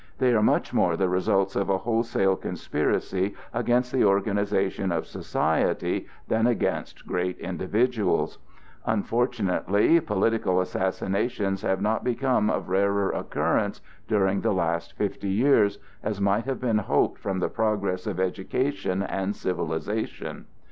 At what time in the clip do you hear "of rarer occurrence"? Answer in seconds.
12.49-13.79